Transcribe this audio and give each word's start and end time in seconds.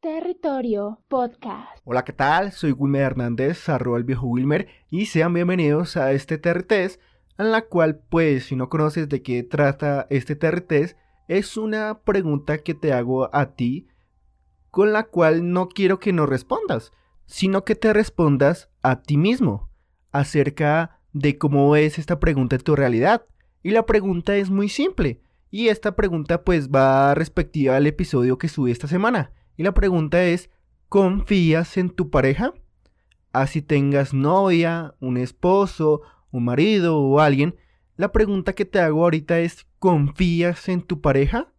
Territorio 0.00 0.98
Podcast. 1.08 1.76
Hola, 1.84 2.06
¿qué 2.06 2.14
tal? 2.14 2.52
Soy 2.52 2.72
Wilmer 2.72 3.02
Hernández, 3.02 3.68
arroba 3.68 3.98
el 3.98 4.04
viejo 4.04 4.26
Wilmer, 4.28 4.66
y 4.88 5.04
sean 5.04 5.34
bienvenidos 5.34 5.98
a 5.98 6.12
este 6.12 6.38
TRTest, 6.38 6.98
en 7.36 7.52
la 7.52 7.66
cual, 7.66 8.00
pues, 8.08 8.46
si 8.46 8.56
no 8.56 8.70
conoces 8.70 9.10
de 9.10 9.20
qué 9.20 9.42
trata 9.42 10.06
este 10.08 10.36
TRTest, 10.36 10.96
es 11.28 11.58
una 11.58 12.00
pregunta 12.00 12.56
que 12.56 12.72
te 12.72 12.94
hago 12.94 13.28
a 13.36 13.54
ti, 13.56 13.88
con 14.70 14.94
la 14.94 15.02
cual 15.02 15.52
no 15.52 15.68
quiero 15.68 15.98
que 15.98 16.14
nos 16.14 16.30
respondas, 16.30 16.92
sino 17.26 17.66
que 17.66 17.74
te 17.74 17.92
respondas 17.92 18.70
a 18.80 19.02
ti 19.02 19.18
mismo, 19.18 19.68
acerca 20.12 20.98
de 21.12 21.36
cómo 21.36 21.76
es 21.76 21.98
esta 21.98 22.18
pregunta 22.20 22.56
en 22.56 22.62
tu 22.62 22.74
realidad. 22.74 23.26
Y 23.62 23.72
la 23.72 23.84
pregunta 23.84 24.34
es 24.36 24.48
muy 24.48 24.70
simple, 24.70 25.20
y 25.50 25.68
esta 25.68 25.94
pregunta 25.94 26.42
pues 26.42 26.70
va 26.70 27.14
respectiva 27.14 27.76
al 27.76 27.86
episodio 27.86 28.38
que 28.38 28.48
subí 28.48 28.70
esta 28.70 28.88
semana. 28.88 29.34
Y 29.60 29.62
la 29.62 29.74
pregunta 29.74 30.24
es, 30.24 30.48
¿confías 30.88 31.76
en 31.76 31.90
tu 31.90 32.08
pareja? 32.08 32.54
Así 33.30 33.60
tengas 33.60 34.14
novia, 34.14 34.94
un 35.00 35.18
esposo, 35.18 36.00
un 36.30 36.46
marido 36.46 36.96
o 36.98 37.20
alguien, 37.20 37.56
la 37.98 38.10
pregunta 38.10 38.54
que 38.54 38.64
te 38.64 38.80
hago 38.80 39.02
ahorita 39.02 39.38
es, 39.40 39.66
¿confías 39.78 40.70
en 40.70 40.80
tu 40.80 41.02
pareja? 41.02 41.52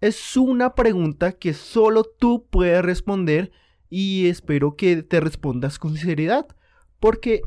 Es 0.00 0.36
una 0.36 0.74
pregunta 0.74 1.30
que 1.30 1.54
solo 1.54 2.02
tú 2.02 2.48
puedes 2.50 2.84
responder 2.84 3.52
y 3.88 4.26
espero 4.26 4.74
que 4.74 5.04
te 5.04 5.20
respondas 5.20 5.78
con 5.78 5.92
sinceridad, 5.92 6.48
porque 6.98 7.42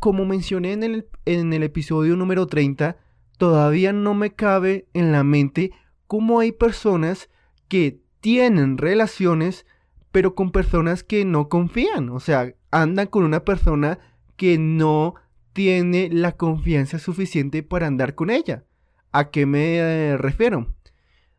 como 0.00 0.24
mencioné 0.24 0.72
en 0.72 0.82
el, 0.82 1.08
en 1.24 1.52
el 1.52 1.62
episodio 1.62 2.16
número 2.16 2.48
30, 2.48 2.96
todavía 3.38 3.92
no 3.92 4.12
me 4.14 4.34
cabe 4.34 4.88
en 4.92 5.12
la 5.12 5.22
mente 5.22 5.70
cómo 6.08 6.40
hay 6.40 6.50
personas 6.50 7.30
que 7.68 8.02
tienen 8.24 8.78
relaciones, 8.78 9.66
pero 10.10 10.34
con 10.34 10.50
personas 10.50 11.04
que 11.04 11.26
no 11.26 11.50
confían. 11.50 12.08
O 12.08 12.20
sea, 12.20 12.54
andan 12.70 13.08
con 13.08 13.22
una 13.22 13.44
persona 13.44 13.98
que 14.36 14.56
no 14.56 15.16
tiene 15.52 16.08
la 16.10 16.32
confianza 16.32 16.98
suficiente 16.98 17.62
para 17.62 17.86
andar 17.86 18.14
con 18.14 18.30
ella. 18.30 18.64
¿A 19.12 19.28
qué 19.28 19.44
me 19.44 19.76
eh, 19.76 20.16
refiero? 20.16 20.74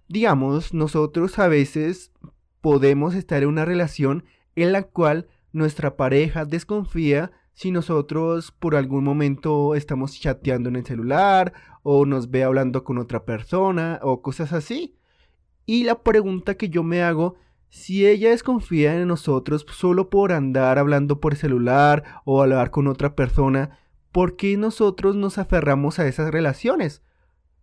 Digamos, 0.09 0.75
nosotros 0.75 1.39
a 1.39 1.47
veces 1.47 2.11
podemos 2.61 3.15
estar 3.15 3.41
en 3.41 3.49
una 3.49 3.65
relación 3.65 4.23
en 4.55 4.71
la 4.71 4.83
cual 4.83 5.27
nuestra 5.53 5.97
pareja 5.97 6.45
desconfía 6.45 7.31
si 7.55 7.71
nosotros 7.71 8.51
por 8.51 8.75
algún 8.75 9.03
momento 9.03 9.73
estamos 9.73 10.19
chateando 10.19 10.69
en 10.69 10.75
el 10.75 10.85
celular 10.85 11.51
o 11.81 12.05
nos 12.05 12.29
ve 12.29 12.43
hablando 12.43 12.83
con 12.83 12.99
otra 12.99 13.25
persona 13.25 13.99
o 14.03 14.21
cosas 14.21 14.53
así. 14.53 14.94
Y 15.65 15.83
la 15.83 16.03
pregunta 16.03 16.55
que 16.55 16.69
yo 16.69 16.83
me 16.83 17.01
hago, 17.01 17.35
si 17.69 18.05
ella 18.05 18.29
desconfía 18.29 18.95
en 18.95 19.07
nosotros 19.07 19.65
solo 19.69 20.09
por 20.09 20.31
andar 20.31 20.77
hablando 20.77 21.19
por 21.19 21.35
celular 21.35 22.03
o 22.23 22.41
hablar 22.41 22.71
con 22.71 22.87
otra 22.87 23.15
persona, 23.15 23.77
¿por 24.11 24.35
qué 24.35 24.55
nosotros 24.57 25.15
nos 25.15 25.37
aferramos 25.37 25.99
a 25.99 26.07
esas 26.07 26.31
relaciones? 26.31 27.01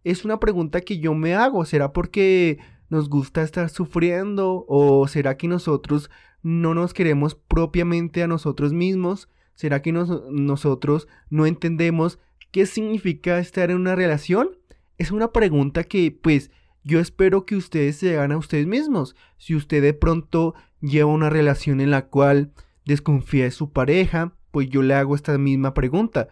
Es 0.04 0.24
una 0.24 0.40
pregunta 0.40 0.80
que 0.80 0.98
yo 0.98 1.14
me 1.14 1.34
hago. 1.34 1.64
¿Será 1.64 1.92
porque 1.92 2.58
nos 2.90 3.08
gusta 3.08 3.42
estar 3.42 3.70
sufriendo? 3.70 4.64
¿O 4.68 5.06
será 5.08 5.36
que 5.36 5.48
nosotros 5.48 6.10
no 6.42 6.74
nos 6.74 6.92
queremos 6.92 7.34
propiamente 7.34 8.22
a 8.22 8.26
nosotros 8.26 8.72
mismos? 8.72 9.28
¿Será 9.54 9.80
que 9.80 9.92
nosotros 9.92 11.08
no 11.30 11.46
entendemos 11.46 12.18
qué 12.50 12.66
significa 12.66 13.38
estar 13.38 13.70
en 13.70 13.76
una 13.76 13.94
relación? 13.94 14.50
Es 14.98 15.10
una 15.10 15.32
pregunta 15.32 15.84
que 15.84 16.10
pues 16.10 16.50
yo 16.84 17.00
espero 17.00 17.46
que 17.46 17.56
ustedes 17.56 17.96
se 17.96 18.16
hagan 18.16 18.32
a 18.32 18.38
ustedes 18.38 18.66
mismos. 18.66 19.14
Si 19.38 19.54
usted 19.54 19.82
de 19.82 19.94
pronto 19.94 20.54
lleva 20.80 21.10
una 21.10 21.30
relación 21.30 21.80
en 21.80 21.90
la 21.90 22.06
cual 22.06 22.52
desconfía 22.84 23.44
de 23.44 23.50
su 23.50 23.70
pareja, 23.70 24.34
pues 24.50 24.68
yo 24.68 24.82
le 24.82 24.94
hago 24.94 25.14
esta 25.14 25.36
misma 25.38 25.74
pregunta. 25.74 26.28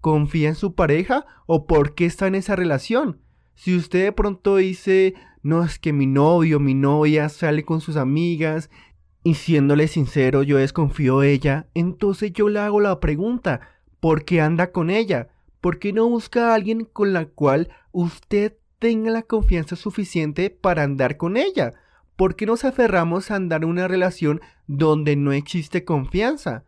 ¿Confía 0.00 0.48
en 0.48 0.54
su 0.54 0.74
pareja 0.74 1.26
o 1.46 1.66
por 1.66 1.94
qué 1.94 2.06
está 2.06 2.28
en 2.28 2.36
esa 2.36 2.54
relación? 2.54 3.20
Si 3.54 3.76
usted 3.76 4.04
de 4.04 4.12
pronto 4.12 4.56
dice, 4.56 5.14
no 5.42 5.64
es 5.64 5.80
que 5.80 5.92
mi 5.92 6.06
novio, 6.06 6.60
mi 6.60 6.74
novia 6.74 7.28
sale 7.28 7.64
con 7.64 7.80
sus 7.80 7.96
amigas 7.96 8.70
y 9.24 9.34
siéndole 9.34 9.88
sincero 9.88 10.44
yo 10.44 10.58
desconfío 10.58 11.20
de 11.20 11.32
ella, 11.32 11.66
entonces 11.74 12.32
yo 12.32 12.48
le 12.48 12.60
hago 12.60 12.78
la 12.78 13.00
pregunta, 13.00 13.60
¿por 13.98 14.24
qué 14.24 14.40
anda 14.40 14.70
con 14.70 14.90
ella? 14.90 15.28
¿Por 15.60 15.80
qué 15.80 15.92
no 15.92 16.08
busca 16.08 16.50
a 16.50 16.54
alguien 16.54 16.84
con 16.84 17.12
la 17.12 17.26
cual 17.26 17.68
usted 17.90 18.56
tenga 18.78 19.10
la 19.10 19.22
confianza 19.22 19.76
suficiente 19.76 20.50
para 20.50 20.82
andar 20.82 21.16
con 21.16 21.36
ella. 21.36 21.72
¿Por 22.16 22.36
qué 22.36 22.46
nos 22.46 22.64
aferramos 22.64 23.30
a 23.30 23.36
andar 23.36 23.62
en 23.62 23.70
una 23.70 23.88
relación 23.88 24.40
donde 24.66 25.16
no 25.16 25.32
existe 25.32 25.84
confianza? 25.84 26.64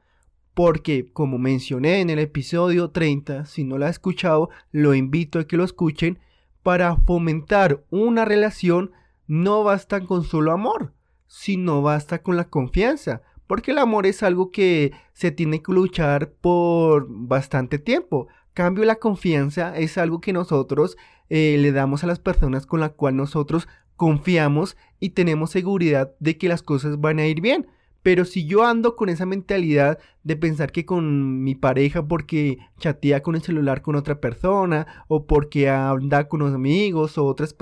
Porque, 0.54 1.10
como 1.12 1.38
mencioné 1.38 2.00
en 2.00 2.10
el 2.10 2.18
episodio 2.18 2.90
30, 2.90 3.46
si 3.46 3.64
no 3.64 3.78
lo 3.78 3.86
ha 3.86 3.90
escuchado, 3.90 4.50
lo 4.72 4.94
invito 4.94 5.38
a 5.38 5.44
que 5.44 5.56
lo 5.56 5.64
escuchen, 5.64 6.18
para 6.62 6.96
fomentar 6.96 7.84
una 7.90 8.24
relación 8.24 8.92
no 9.26 9.62
basta 9.62 10.00
con 10.00 10.24
solo 10.24 10.52
amor, 10.52 10.92
sino 11.26 11.82
basta 11.82 12.22
con 12.22 12.36
la 12.36 12.48
confianza, 12.48 13.22
porque 13.46 13.70
el 13.70 13.78
amor 13.78 14.06
es 14.06 14.22
algo 14.22 14.50
que 14.50 14.92
se 15.12 15.30
tiene 15.30 15.62
que 15.62 15.72
luchar 15.72 16.32
por 16.32 17.06
bastante 17.08 17.78
tiempo. 17.78 18.28
Cambio 18.54 18.84
la 18.84 18.96
confianza 18.96 19.76
es 19.76 19.98
algo 19.98 20.20
que 20.20 20.32
nosotros 20.32 20.96
eh, 21.30 21.56
le 21.58 21.72
damos 21.72 22.04
a 22.04 22.06
las 22.06 22.18
personas 22.18 22.66
con 22.66 22.80
las 22.80 22.92
cuales 22.92 23.16
nosotros 23.16 23.68
confiamos 23.96 24.76
y 24.98 25.10
tenemos 25.10 25.50
seguridad 25.50 26.12
de 26.20 26.36
que 26.36 26.48
las 26.48 26.62
cosas 26.62 27.00
van 27.00 27.18
a 27.18 27.26
ir 27.26 27.40
bien. 27.40 27.68
Pero 28.02 28.24
si 28.24 28.46
yo 28.46 28.64
ando 28.64 28.96
con 28.96 29.10
esa 29.10 29.26
mentalidad 29.26 29.98
de 30.22 30.36
pensar 30.36 30.72
que 30.72 30.86
con 30.86 31.42
mi 31.42 31.54
pareja 31.54 32.06
porque 32.06 32.58
chatea 32.78 33.22
con 33.22 33.34
el 33.34 33.42
celular 33.42 33.82
con 33.82 33.94
otra 33.94 34.20
persona 34.20 34.86
o 35.06 35.26
porque 35.26 35.68
anda 35.68 36.26
con 36.28 36.40
los 36.40 36.54
amigos 36.54 37.18
o 37.18 37.26
otras, 37.26 37.54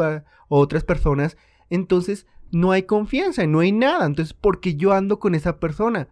otras 0.49 0.85
personas, 0.85 1.37
entonces 1.71 2.27
no 2.53 2.71
hay 2.71 2.85
confianza, 2.85 3.47
no 3.47 3.61
hay 3.61 3.73
nada. 3.73 4.06
Entonces, 4.06 4.33
¿por 4.33 4.61
qué 4.61 4.77
yo 4.77 4.93
ando 4.93 5.19
con 5.19 5.35
esa 5.35 5.59
persona? 5.59 6.09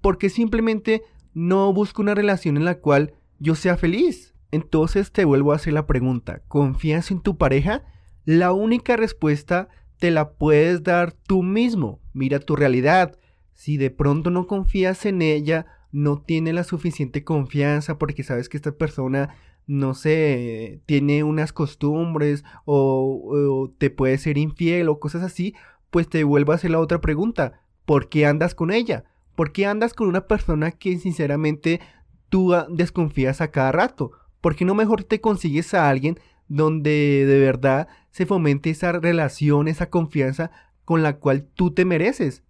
Porque 0.00 0.28
simplemente 0.28 1.04
no 1.34 1.72
busco 1.72 2.02
una 2.02 2.14
relación 2.14 2.56
en 2.56 2.64
la 2.64 2.80
cual 2.80 3.14
yo 3.38 3.54
sea 3.54 3.76
feliz. 3.76 4.34
Entonces 4.50 5.12
te 5.12 5.24
vuelvo 5.24 5.52
a 5.52 5.56
hacer 5.56 5.72
la 5.72 5.86
pregunta, 5.86 6.42
¿confías 6.48 7.10
en 7.10 7.20
tu 7.20 7.36
pareja? 7.36 7.82
La 8.24 8.52
única 8.52 8.96
respuesta 8.96 9.68
te 9.98 10.10
la 10.10 10.30
puedes 10.32 10.82
dar 10.82 11.12
tú 11.12 11.42
mismo. 11.42 12.00
Mira 12.12 12.38
tu 12.38 12.56
realidad. 12.56 13.18
Si 13.52 13.76
de 13.76 13.90
pronto 13.90 14.30
no 14.30 14.46
confías 14.46 15.04
en 15.06 15.22
ella, 15.22 15.66
no 15.90 16.20
tiene 16.20 16.52
la 16.52 16.64
suficiente 16.64 17.24
confianza 17.24 17.98
porque 17.98 18.22
sabes 18.22 18.48
que 18.48 18.56
esta 18.56 18.72
persona, 18.72 19.34
no 19.66 19.94
sé, 19.94 20.80
tiene 20.86 21.24
unas 21.24 21.52
costumbres 21.52 22.44
o, 22.64 23.22
o 23.30 23.70
te 23.76 23.90
puede 23.90 24.16
ser 24.18 24.38
infiel 24.38 24.88
o 24.88 25.00
cosas 25.00 25.22
así, 25.22 25.54
pues 25.90 26.08
te 26.08 26.24
vuelvo 26.24 26.52
a 26.52 26.56
hacer 26.56 26.70
la 26.70 26.80
otra 26.80 27.00
pregunta. 27.00 27.60
¿Por 27.84 28.08
qué 28.08 28.26
andas 28.26 28.54
con 28.54 28.70
ella? 28.70 29.04
¿Por 29.34 29.52
qué 29.52 29.66
andas 29.66 29.94
con 29.94 30.08
una 30.08 30.26
persona 30.26 30.70
que 30.70 30.98
sinceramente 30.98 31.80
tú 32.28 32.54
desconfías 32.70 33.40
a 33.40 33.50
cada 33.50 33.72
rato? 33.72 34.12
¿Por 34.48 34.56
qué 34.56 34.64
no 34.64 34.74
mejor 34.74 35.04
te 35.04 35.20
consigues 35.20 35.74
a 35.74 35.90
alguien 35.90 36.18
donde 36.48 37.26
de 37.26 37.38
verdad 37.38 37.86
se 38.10 38.24
fomente 38.24 38.70
esa 38.70 38.92
relación, 38.92 39.68
esa 39.68 39.90
confianza 39.90 40.50
con 40.86 41.02
la 41.02 41.18
cual 41.18 41.46
tú 41.52 41.74
te 41.74 41.84
mereces? 41.84 42.44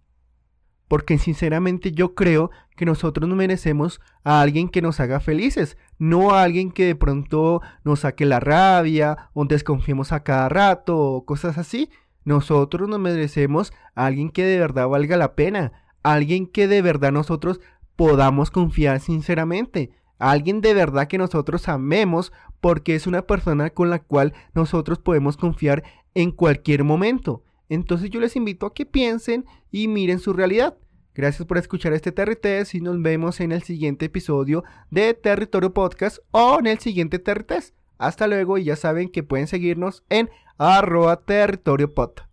Porque 0.87 1.17
sinceramente 1.17 1.91
yo 1.91 2.15
creo 2.15 2.51
que 2.77 2.85
nosotros 2.85 3.27
no 3.27 3.35
merecemos 3.35 3.99
a 4.23 4.39
alguien 4.39 4.69
que 4.69 4.81
nos 4.81 5.01
haga 5.01 5.19
felices, 5.19 5.75
no 5.97 6.31
a 6.31 6.43
alguien 6.43 6.71
que 6.71 6.85
de 6.85 6.95
pronto 6.95 7.61
nos 7.83 7.99
saque 7.99 8.25
la 8.25 8.39
rabia 8.39 9.29
o 9.33 9.43
desconfiemos 9.43 10.13
a 10.13 10.23
cada 10.23 10.47
rato 10.47 10.97
o 10.97 11.25
cosas 11.25 11.57
así. 11.57 11.89
Nosotros 12.23 12.87
nos 12.87 13.01
merecemos 13.01 13.73
a 13.93 14.05
alguien 14.05 14.29
que 14.29 14.45
de 14.45 14.57
verdad 14.57 14.87
valga 14.87 15.17
la 15.17 15.35
pena, 15.35 15.73
alguien 16.01 16.47
que 16.47 16.69
de 16.69 16.81
verdad 16.81 17.11
nosotros 17.11 17.59
podamos 17.97 18.51
confiar 18.51 19.01
sinceramente, 19.01 19.91
alguien 20.19 20.61
de 20.61 20.73
verdad 20.73 21.07
que 21.07 21.17
nosotros 21.17 21.67
amemos 21.67 22.31
porque 22.61 22.93
es 22.93 23.07
una 23.07 23.23
persona 23.23 23.71
con 23.71 23.89
la 23.89 23.99
cual 23.99 24.33
nosotros 24.53 24.99
podemos 24.99 25.37
confiar 25.37 25.83
en 26.13 26.31
cualquier 26.31 26.83
momento. 26.83 27.43
Entonces 27.69 28.09
yo 28.09 28.19
les 28.19 28.35
invito 28.35 28.65
a 28.65 28.73
que 28.73 28.85
piensen 28.85 29.45
y 29.71 29.87
miren 29.87 30.19
su 30.19 30.33
realidad. 30.33 30.77
Gracias 31.15 31.47
por 31.47 31.57
escuchar 31.57 31.93
este 31.93 32.11
TRT 32.11 32.73
y 32.73 32.81
nos 32.81 33.01
vemos 33.01 33.39
en 33.39 33.51
el 33.51 33.63
siguiente 33.63 34.05
episodio 34.05 34.63
de 34.91 35.13
Territorio 35.13 35.73
Podcast 35.73 36.19
o 36.31 36.59
en 36.59 36.67
el 36.67 36.79
siguiente 36.79 37.19
TRT. 37.19 37.73
Hasta 37.97 38.27
luego 38.27 38.57
y 38.57 38.65
ya 38.65 38.75
saben 38.75 39.09
que 39.09 39.23
pueden 39.23 39.47
seguirnos 39.47 40.03
en 40.09 40.29
arroba 40.57 41.17
territorio 41.17 41.93
pod. 41.93 42.28